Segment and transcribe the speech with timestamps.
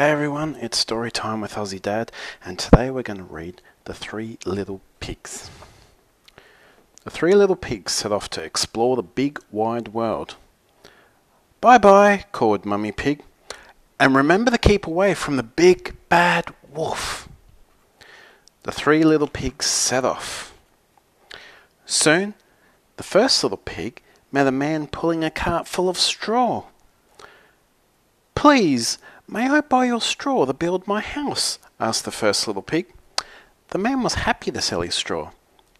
[0.00, 2.10] Hey everyone, it's story time with Aussie Dad,
[2.42, 5.50] and today we're going to read The Three Little Pigs.
[7.04, 10.36] The three little pigs set off to explore the big wide world.
[11.60, 13.22] Bye bye, called Mummy Pig,
[13.98, 17.28] and remember to keep away from the big bad wolf.
[18.62, 20.54] The three little pigs set off.
[21.84, 22.32] Soon,
[22.96, 24.00] the first little pig
[24.32, 26.64] met a man pulling a cart full of straw.
[28.34, 28.96] Please,
[29.30, 31.58] may I buy your straw to build my house?
[31.78, 32.92] asked the first little pig.
[33.68, 35.30] The man was happy to sell his straw.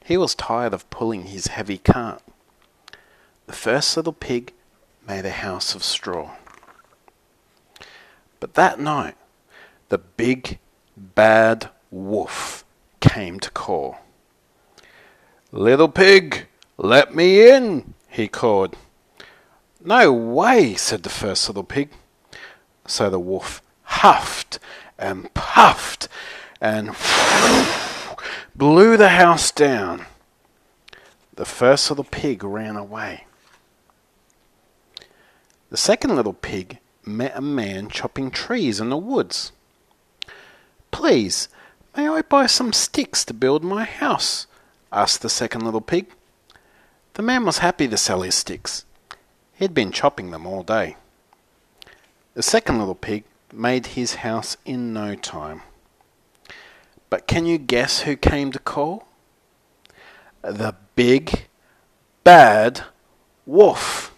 [0.05, 2.23] He was tired of pulling his heavy cart.
[3.47, 4.53] The first little pig
[5.07, 6.37] made a house of straw.
[8.39, 9.17] But that night,
[9.89, 10.59] the big,
[10.97, 12.65] bad wolf
[13.01, 13.99] came to call.
[15.53, 16.47] Little pig,
[16.79, 18.77] let me in, he called.
[19.85, 21.91] No way, said the first little pig.
[22.91, 24.59] So the wolf huffed
[24.99, 26.09] and puffed
[26.61, 26.91] and
[28.57, 30.07] blew the house down.
[31.35, 33.27] The first little pig ran away.
[35.71, 39.53] The second little pig met a man chopping trees in the woods.
[40.91, 41.49] Please,
[41.97, 44.49] may I buy some sticks to build my house?
[44.93, 46.09] asked the second little pig.
[47.15, 48.85] The man was happy to sell his sticks.
[49.55, 50.97] He had been chopping them all day.
[52.41, 55.61] The second little pig made his house in no time.
[57.11, 59.07] But can you guess who came to call?
[60.41, 61.49] The big,
[62.25, 62.85] bad
[63.45, 64.15] wolf.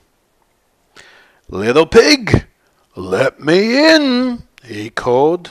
[1.48, 2.46] Little pig,
[2.94, 5.50] let me in, he called.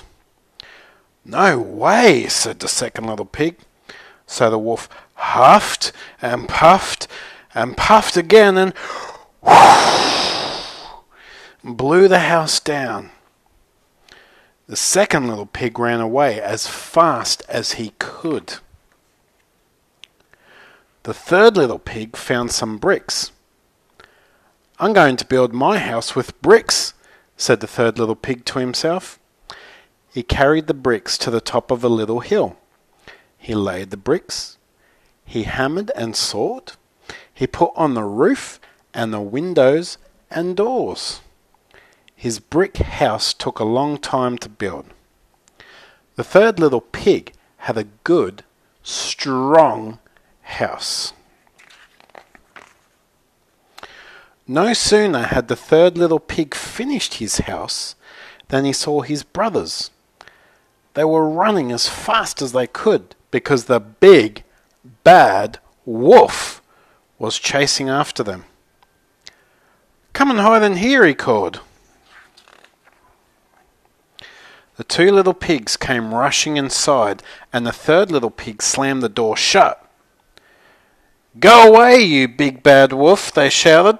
[1.26, 3.58] No way, said the second little pig.
[4.26, 7.10] So the wolf huffed and puffed
[7.54, 8.74] and puffed again and
[11.64, 13.12] blew the house down.
[14.68, 18.56] The second little pig ran away as fast as he could.
[21.04, 23.32] The third little pig found some bricks.
[24.80, 26.94] I'm going to build my house with bricks,
[27.38, 29.20] said the third little pig to himself.
[30.14, 32.58] He carried the bricks to the top of a little hill.
[33.38, 34.58] He laid the bricks.
[35.26, 36.74] He hammered and sawed.
[37.34, 38.60] He put on the roof
[38.94, 39.98] and the windows
[40.30, 41.22] and doors.
[42.22, 44.86] His brick house took a long time to build.
[46.18, 48.44] The third little pig had a good,
[48.84, 49.98] strong
[50.44, 51.14] house.
[54.48, 57.96] No sooner had the third little pig finished his house
[58.50, 59.90] than he saw his brothers.
[60.94, 64.44] They were running as fast as they could because the big,
[65.04, 65.58] bad
[65.88, 66.62] wolf
[67.18, 68.46] was chasing after them.
[70.14, 71.62] Come and hide in here, he called.
[74.82, 77.22] The two little pigs came rushing inside,
[77.54, 79.88] and the third little pig slammed the door shut.
[81.40, 84.00] Go away, you big bad wolf, they shouted.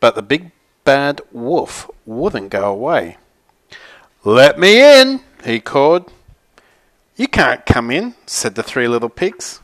[0.00, 0.50] But the big
[0.82, 3.18] bad wolf wouldn't go away.
[4.24, 6.10] Let me in, he called.
[7.14, 9.60] You can't come in, said the three little pigs.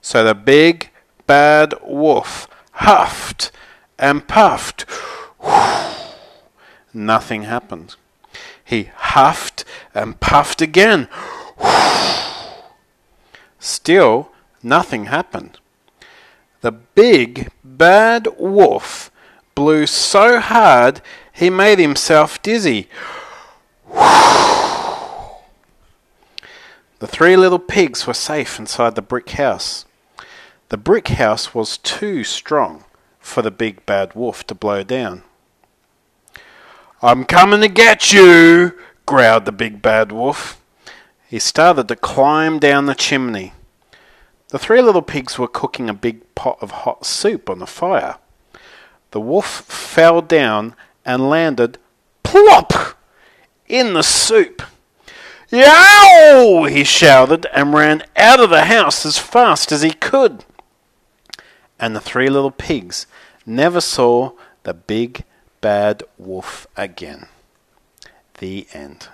[0.00, 0.90] So the big
[1.28, 3.52] bad wolf huffed
[4.00, 4.84] and puffed.
[6.92, 7.94] Nothing happened.
[8.70, 9.64] He huffed
[9.96, 11.08] and puffed again.
[13.58, 14.30] Still,
[14.62, 15.58] nothing happened.
[16.60, 19.10] The big, bad wolf
[19.56, 21.00] blew so hard
[21.32, 22.88] he made himself dizzy.
[27.00, 29.84] The three little pigs were safe inside the brick house.
[30.68, 32.84] The brick house was too strong
[33.18, 35.24] for the big bad wolf to blow down.
[37.02, 40.60] I'm coming to get you, growled the big bad wolf.
[41.26, 43.54] He started to climb down the chimney.
[44.48, 48.16] The three little pigs were cooking a big pot of hot soup on the fire.
[49.12, 50.74] The wolf fell down
[51.06, 51.78] and landed
[52.22, 52.98] plop
[53.66, 54.62] in the soup.
[55.48, 56.66] Yow!
[56.68, 60.44] he shouted and ran out of the house as fast as he could.
[61.78, 63.06] And the three little pigs
[63.46, 64.32] never saw
[64.64, 65.24] the big
[65.60, 67.26] bad wolf again.
[68.38, 69.08] The end.